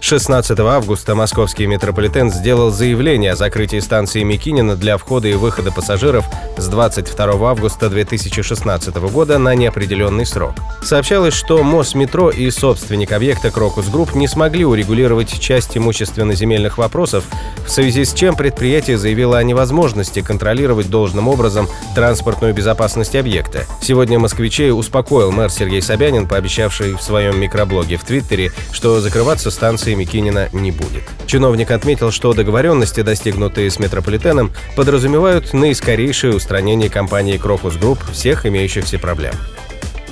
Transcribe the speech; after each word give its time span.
16 0.00 0.58
августа 0.60 1.14
московский 1.14 1.66
метрополитен 1.66 2.30
сделал 2.30 2.70
заявление 2.70 3.32
о 3.32 3.36
закрытии 3.36 3.80
станции 3.80 4.22
Микинина 4.22 4.76
для 4.76 4.96
входа 4.96 5.28
и 5.28 5.34
выхода 5.34 5.72
пассажиров 5.72 6.24
с 6.56 6.68
22 6.68 7.50
августа 7.50 7.90
2016 7.90 8.94
года 8.96 9.38
на 9.38 9.54
неопределенный 9.54 10.24
срок. 10.24 10.54
Сообщалось, 10.82 11.34
что 11.34 11.62
Мосметро 11.62 12.28
и 12.28 12.48
собственник 12.50 13.12
объекта 13.12 13.50
Crocus 13.50 13.88
Group 13.88 14.14
не 14.14 14.28
смогли 14.28 14.64
урегулировать 14.64 15.40
часть 15.40 15.76
имущественно-земельных 15.76 16.78
вопросов, 16.78 17.24
в 17.66 17.70
связи 17.70 18.04
с 18.04 18.14
чем 18.14 18.36
предприятие 18.36 18.98
заявило 18.98 19.36
о 19.38 19.42
невозможности 19.42 20.22
контролировать 20.22 20.88
должным 20.88 21.28
образом 21.28 21.68
транспортную 21.94 22.54
безопасность 22.54 23.16
объекта. 23.16 23.66
Сегодня 23.82 24.18
москвичей 24.18 24.70
успокоил 24.70 25.32
мэр 25.32 25.50
Сергей 25.50 25.82
Собянин, 25.82 26.26
пообещавший 26.26 26.94
в 26.94 27.02
своем 27.02 27.38
микроблоге 27.38 27.96
в 27.96 28.04
Твиттере, 28.04 28.52
что 28.72 29.00
закрываться 29.00 29.50
станции 29.50 29.87
станции 29.88 29.94
Мякинино 29.94 30.48
не 30.52 30.70
будет. 30.70 31.04
Чиновник 31.26 31.70
отметил, 31.70 32.10
что 32.10 32.34
договоренности, 32.34 33.02
достигнутые 33.02 33.70
с 33.70 33.78
метрополитеном, 33.78 34.50
подразумевают 34.76 35.54
наискорейшее 35.54 36.34
устранение 36.34 36.90
компании 36.90 37.38
Crocus 37.38 37.76
Group 37.76 37.98
всех 38.12 38.46
имеющихся 38.46 38.98
проблем. 38.98 39.32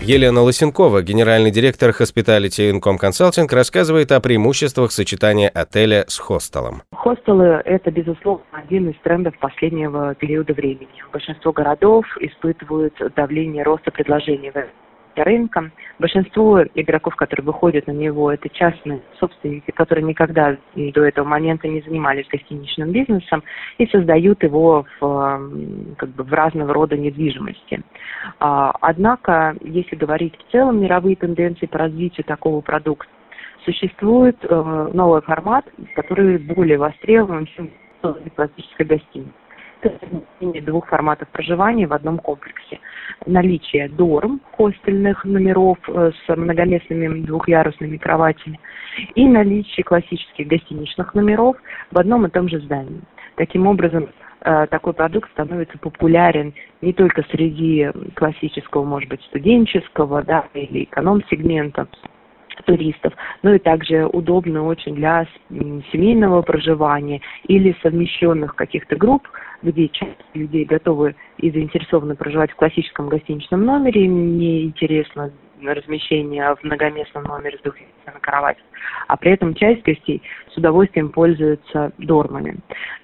Елена 0.00 0.40
Лысенкова, 0.42 1.02
генеральный 1.02 1.50
директор 1.50 1.90
Hospitality 1.90 2.72
Income 2.72 2.98
Consulting, 2.98 3.52
рассказывает 3.52 4.10
о 4.12 4.20
преимуществах 4.20 4.92
сочетания 4.92 5.50
отеля 5.50 6.04
с 6.08 6.18
хостелом. 6.18 6.82
Хостелы– 6.94 7.60
это, 7.64 7.90
безусловно, 7.90 8.44
один 8.52 8.88
из 8.88 8.96
трендов 9.02 9.34
последнего 9.38 10.14
периода 10.14 10.54
времени. 10.54 10.88
Большинство 11.12 11.52
городов 11.52 12.06
испытывают 12.20 12.94
давление 13.16 13.64
роста 13.64 13.90
предложений 13.90 14.52
в 14.52 14.56
рынка. 15.24 15.70
Большинство 15.98 16.62
игроков, 16.74 17.16
которые 17.16 17.44
выходят 17.44 17.86
на 17.86 17.92
него, 17.92 18.32
это 18.32 18.48
частные 18.48 19.00
собственники, 19.18 19.70
которые 19.70 20.04
никогда 20.04 20.56
до 20.74 21.04
этого 21.04 21.26
момента 21.26 21.68
не 21.68 21.80
занимались 21.80 22.28
гостиничным 22.28 22.92
бизнесом 22.92 23.42
и 23.78 23.86
создают 23.86 24.42
его 24.42 24.86
в, 25.00 25.50
как 25.96 26.08
бы, 26.10 26.24
в 26.24 26.32
разного 26.32 26.72
рода 26.72 26.96
недвижимости. 26.96 27.82
А, 28.40 28.72
однако, 28.80 29.56
если 29.60 29.96
говорить 29.96 30.34
в 30.36 30.52
целом 30.52 30.80
мировые 30.80 31.16
тенденции 31.16 31.66
по 31.66 31.78
развитию 31.78 32.24
такого 32.24 32.60
продукта, 32.60 33.08
существует 33.64 34.36
э, 34.42 34.90
новый 34.92 35.20
формат, 35.22 35.64
который 35.94 36.38
более 36.38 36.78
востребован, 36.78 37.46
чем 37.46 37.70
классическая 38.34 38.84
гостиница 38.84 39.32
двух 40.62 40.88
форматов 40.88 41.28
проживания 41.28 41.86
в 41.86 41.92
одном 41.92 42.18
комплексе. 42.18 42.80
Наличие 43.26 43.88
дорм, 43.88 44.40
хостельных 44.52 45.24
номеров 45.24 45.78
э, 45.88 46.10
с 46.12 46.36
многоместными 46.36 47.24
двухъярусными 47.24 47.96
кроватями 47.96 48.60
и 49.14 49.26
наличие 49.26 49.84
классических 49.84 50.46
гостиничных 50.46 51.14
номеров 51.14 51.56
в 51.90 51.98
одном 51.98 52.26
и 52.26 52.30
том 52.30 52.48
же 52.48 52.60
здании. 52.60 53.00
Таким 53.36 53.66
образом, 53.66 54.08
э, 54.40 54.66
такой 54.68 54.92
продукт 54.92 55.30
становится 55.32 55.78
популярен 55.78 56.54
не 56.80 56.92
только 56.92 57.22
среди 57.30 57.90
классического, 58.14 58.84
может 58.84 59.08
быть, 59.08 59.22
студенческого 59.22 60.22
да, 60.22 60.44
или 60.54 60.84
эконом-сегмента, 60.84 61.88
туристов, 62.68 63.14
но 63.42 63.54
и 63.54 63.58
также 63.58 64.06
удобно 64.06 64.66
очень 64.66 64.94
для 64.94 65.26
семейного 65.48 66.42
проживания 66.42 67.22
или 67.46 67.74
совмещенных 67.82 68.54
каких-то 68.54 68.94
групп, 68.94 69.26
где 69.62 69.88
часть 69.88 70.20
людей 70.34 70.66
готовы 70.66 71.16
и 71.38 71.50
заинтересованы 71.50 72.14
проживать 72.14 72.50
в 72.50 72.56
классическом 72.56 73.08
гостиничном 73.08 73.64
номере, 73.64 74.06
не 74.06 74.64
интересно 74.64 75.32
размещение 75.62 76.54
в 76.54 76.62
многоместном 76.62 77.24
номере 77.24 77.56
с 77.58 77.62
двухместной 77.62 78.20
кроватью, 78.20 78.64
а 79.08 79.16
при 79.16 79.32
этом 79.32 79.54
часть 79.54 79.82
гостей 79.82 80.22
с 80.52 80.56
удовольствием 80.58 81.08
пользуются 81.08 81.92
дормами. 81.96 82.58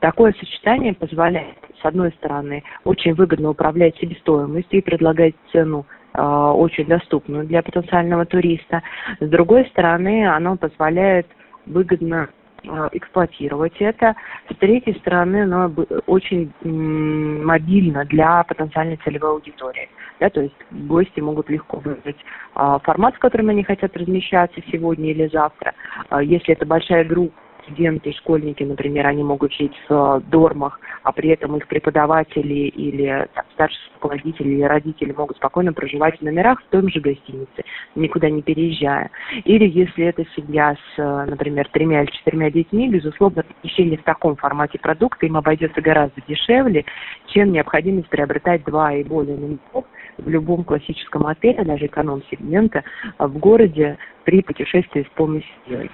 Такое 0.00 0.34
сочетание 0.40 0.94
позволяет, 0.94 1.58
с 1.80 1.84
одной 1.84 2.10
стороны, 2.12 2.64
очень 2.84 3.12
выгодно 3.12 3.50
управлять 3.50 3.96
себестоимостью 3.98 4.78
и 4.78 4.82
предлагать 4.82 5.34
цену 5.52 5.86
очень 6.12 6.86
доступную 6.86 7.46
для 7.46 7.62
потенциального 7.62 8.26
туриста. 8.26 8.82
С 9.20 9.28
другой 9.28 9.66
стороны, 9.66 10.26
оно 10.26 10.56
позволяет 10.56 11.26
выгодно 11.66 12.28
Э, 12.64 12.88
эксплуатировать 12.92 13.74
это. 13.78 14.14
С 14.50 14.56
третьей 14.56 14.94
стороны, 14.98 15.44
оно 15.44 15.72
очень 16.06 16.52
мобильно 16.62 18.04
для 18.04 18.42
потенциальной 18.44 18.98
целевой 18.98 19.30
аудитории. 19.30 19.88
Да, 20.18 20.28
то 20.28 20.42
есть 20.42 20.54
гости 20.70 21.20
могут 21.20 21.48
легко 21.48 21.78
выбрать 21.78 22.18
формат, 22.54 23.14
в 23.14 23.18
котором 23.18 23.48
они 23.48 23.64
хотят 23.64 23.96
размещаться 23.96 24.60
сегодня 24.70 25.12
или 25.12 25.28
завтра. 25.28 25.72
Если 26.20 26.52
это 26.52 26.66
большая 26.66 27.04
группа, 27.04 27.34
студенты, 27.62 28.12
школьники, 28.12 28.62
например, 28.62 29.06
они 29.06 29.22
могут 29.22 29.52
жить 29.52 29.74
в 29.88 30.22
дормах, 30.28 30.80
а 31.02 31.12
при 31.12 31.30
этом 31.30 31.56
их 31.56 31.66
преподаватели 31.66 32.68
или 32.68 33.28
там, 33.34 33.44
старшие 33.54 33.80
руководители 33.94 34.48
или 34.48 34.62
родители 34.62 35.12
могут 35.12 35.36
спокойно 35.36 35.72
проживать 35.72 36.18
в 36.18 36.22
номерах 36.22 36.60
в 36.60 36.66
том 36.70 36.88
же 36.88 37.00
гостинице, 37.00 37.62
никуда 37.94 38.30
не 38.30 38.42
переезжая. 38.42 39.10
Или 39.44 39.68
если 39.68 40.06
это 40.06 40.24
семья 40.36 40.76
с, 40.94 41.26
например, 41.26 41.68
тремя 41.72 42.02
или 42.02 42.10
четырьмя 42.10 42.50
детьми, 42.50 42.88
безусловно, 42.88 43.44
размещение 43.48 43.98
в 43.98 44.04
таком 44.04 44.36
формате 44.36 44.78
продукта 44.78 45.26
им 45.26 45.36
обойдется 45.36 45.80
гораздо 45.80 46.20
дешевле, 46.26 46.84
чем 47.26 47.52
необходимость 47.52 48.08
приобретать 48.08 48.64
два 48.64 48.94
и 48.94 49.04
более 49.04 49.36
номеров 49.36 49.84
в 50.18 50.28
любом 50.28 50.64
классическом 50.64 51.26
отеле, 51.26 51.64
даже 51.64 51.86
эконом-сегмента, 51.86 52.84
в 53.18 53.38
городе 53.38 53.96
при 54.24 54.42
путешествии 54.42 55.02
с 55.02 55.16
полной 55.16 55.44
семьей. 55.66 55.90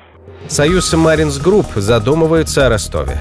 Союз 0.48 0.92
Маринс 0.92 1.38
Групп 1.38 1.66
задумывается 1.76 2.66
о 2.66 2.68
Ростове. 2.68 3.20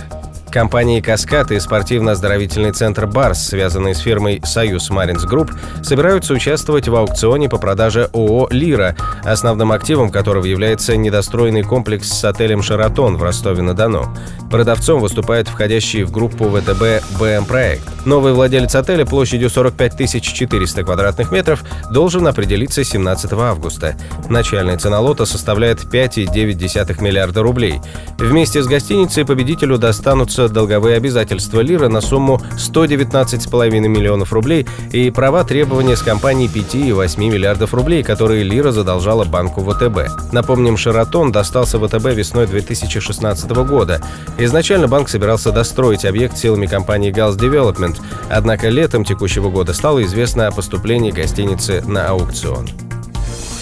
Компании 0.55 1.01
«Каскад» 1.01 1.51
и 1.51 1.59
спортивно-оздоровительный 1.59 2.71
центр 2.71 3.07
«Барс», 3.07 3.45
связанные 3.49 3.93
с 3.93 3.99
фирмой 3.99 4.41
«Союз 4.45 4.89
Маринс 4.89 5.25
Групп», 5.25 5.51
собираются 5.83 6.33
участвовать 6.33 6.87
в 6.87 6.95
аукционе 6.95 7.49
по 7.49 7.57
продаже 7.57 8.09
ООО 8.13 8.47
«Лира», 8.51 8.95
основным 9.25 9.73
активом 9.73 10.09
которого 10.09 10.45
является 10.45 10.95
недостроенный 10.95 11.63
комплекс 11.63 12.07
с 12.07 12.23
отелем 12.23 12.63
«Шератон» 12.63 13.17
в 13.17 13.23
Ростове-на-Дону. 13.23 14.15
Продавцом 14.49 15.01
выступает 15.01 15.49
входящий 15.49 16.03
в 16.03 16.11
группу 16.11 16.45
ВТБ 16.45 17.03
«БМ-проект». 17.19 17.83
Новый 18.05 18.31
владелец 18.31 18.75
отеля 18.75 19.05
площадью 19.05 19.49
45 19.49 20.21
400 20.21 20.83
квадратных 20.83 21.31
метров 21.31 21.63
должен 21.91 22.27
определиться 22.27 22.83
17 22.83 23.33
августа. 23.33 23.95
Начальная 24.29 24.77
цена 24.77 25.01
лота 25.01 25.25
составляет 25.25 25.83
5,9 25.83 27.01
миллиарда 27.01 27.41
рублей. 27.41 27.81
Вместе 28.17 28.61
с 28.61 28.67
гостиницей 28.67 29.25
победителю 29.25 29.77
достанутся 29.79 30.44
долговые 30.51 30.97
обязательства 30.97 31.61
Лира 31.61 31.87
на 31.87 32.01
сумму 32.01 32.41
119,5 32.57 33.69
миллионов 33.87 34.33
рублей 34.33 34.67
и 34.91 35.09
права 35.11 35.43
требования 35.43 35.95
с 35.95 36.01
компанией 36.01 36.47
5 36.47 36.75
и 36.75 36.91
8 36.91 37.21
миллиардов 37.23 37.73
рублей, 37.73 38.03
которые 38.03 38.43
Лира 38.43 38.71
задолжала 38.71 39.25
банку 39.25 39.61
ВТБ. 39.61 40.33
Напомним, 40.33 40.77
Шаратон 40.77 41.31
достался 41.31 41.79
ВТБ 41.79 42.05
весной 42.13 42.47
2016 42.47 43.49
года. 43.67 44.01
Изначально 44.37 44.87
банк 44.87 45.09
собирался 45.09 45.51
достроить 45.51 46.05
объект 46.05 46.37
силами 46.37 46.65
компании 46.65 47.13
Gals 47.13 47.37
Development, 47.37 47.95
однако 48.29 48.69
летом 48.69 49.03
текущего 49.05 49.49
года 49.49 49.73
стало 49.73 50.03
известно 50.03 50.47
о 50.47 50.51
поступлении 50.51 51.11
гостиницы 51.11 51.81
на 51.85 52.09
аукцион. 52.09 52.69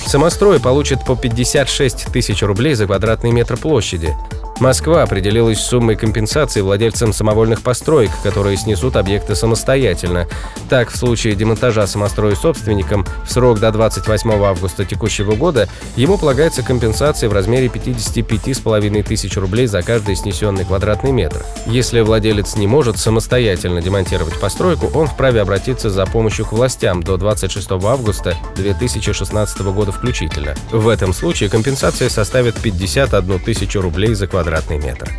Самострой 0.06 0.60
получит 0.60 1.06
по 1.06 1.16
56 1.16 2.12
тысяч 2.12 2.44
рублей 2.44 2.75
за 2.75 2.86
квадратный 2.86 3.31
метр 3.31 3.57
площади. 3.57 4.13
Москва 4.60 5.04
определилась 5.04 5.60
суммой 5.60 5.96
компенсации 5.96 6.62
владельцам 6.62 7.12
самовольных 7.12 7.62
построек, 7.62 8.12
которые 8.22 8.56
снесут 8.56 8.96
объекты 8.96 9.36
самостоятельно. 9.36 10.28
Так, 10.70 10.92
в 10.92 10.96
случае 10.96 11.36
демонтажа 11.36 11.88
самостроя 11.88 12.36
собственникам 12.36 13.06
в 13.26 13.32
срок 13.32 13.60
до 13.60 13.72
28 13.72 14.32
августа 14.32 14.86
текущего 14.86 15.36
года 15.36 15.68
ему 15.96 16.18
полагается 16.18 16.62
компенсация 16.62 17.30
в 17.30 17.34
размере 17.34 17.68
55,5 17.68 19.04
тысяч 19.04 19.36
рублей 19.38 19.66
за 19.66 19.82
каждый 19.82 20.16
снесенный 20.16 20.66
квадратный 20.66 21.12
метр. 21.12 21.44
Если 21.66 22.00
владелец 22.02 22.56
не 22.56 22.68
может 22.68 22.98
самостоятельно 22.98 23.82
демонтировать 23.82 24.40
постройку, 24.40 24.90
он 24.94 25.08
вправе 25.08 25.42
обратиться 25.42 25.90
за 25.90 26.06
помощью 26.06 26.46
к 26.46 26.54
властям 26.54 27.02
до 27.04 27.18
26 27.18 27.72
августа 27.72 28.38
2016 28.56 29.62
года 29.62 29.92
включительно. 29.92 30.56
В 30.72 30.88
этом 30.88 31.12
случае 31.12 31.50
компенсация 31.50 32.08
составит 32.10 32.56
51 32.56 33.40
тысячу 33.40 33.82
рублей 33.82 34.14
за 34.14 34.28
квадратный 34.28 34.43
квадратный 34.44 34.78
метр. 34.78 35.10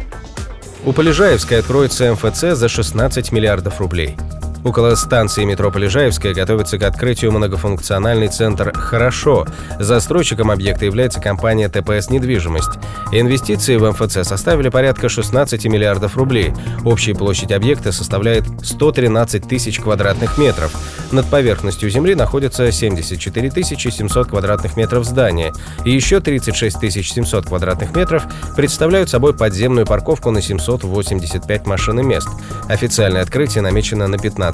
У 0.85 0.93
Полежаевской 0.93 1.61
откроется 1.61 2.12
МФЦ 2.12 2.59
за 2.59 2.69
16 2.69 3.32
миллиардов 3.32 3.81
рублей. 3.81 4.17
Около 4.64 4.94
станции 4.94 5.44
метро 5.44 5.70
Полежаевская 5.70 6.32
готовится 6.32 6.78
к 6.78 6.82
открытию 6.84 7.32
многофункциональный 7.32 8.28
центр 8.28 8.72
«Хорошо». 8.72 9.46
Застройщиком 9.78 10.50
объекта 10.50 10.87
является 10.87 11.20
компания 11.20 11.69
ТПС 11.69 12.08
«Недвижимость». 12.08 12.70
Инвестиции 13.12 13.76
в 13.76 13.90
МФЦ 13.90 14.26
составили 14.26 14.70
порядка 14.70 15.11
16 15.11 15.66
миллиардов 15.66 16.16
рублей. 16.16 16.55
Общая 16.82 17.14
площадь 17.14 17.52
объекта 17.52 17.93
составляет 17.93 18.44
113 18.62 19.46
тысяч 19.46 19.81
квадратных 19.81 20.38
метров. 20.38 20.72
Над 21.12 21.26
поверхностью 21.26 21.90
земли 21.90 22.14
находится 22.14 22.72
74 22.72 23.50
700 23.52 24.28
квадратных 24.28 24.76
метров 24.78 25.05
здания, 25.05 25.52
и 25.84 25.90
еще 25.90 26.20
36 26.20 27.05
700 27.05 27.46
квадратных 27.46 27.94
метров 27.94 28.25
представляют 28.56 29.11
собой 29.11 29.34
подземную 29.34 29.87
парковку 29.87 30.31
на 30.31 30.40
785 30.40 31.66
машин 31.66 32.00
и 32.00 32.02
мест. 32.02 32.28
Официальное 32.69 33.22
открытие 33.22 33.62
намечено 33.62 34.08
на 34.08 34.19
15 34.19 34.54